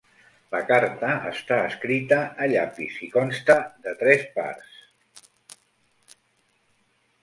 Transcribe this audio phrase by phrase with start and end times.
[0.53, 6.13] La carta està escrita a llapis i consta de tres parts.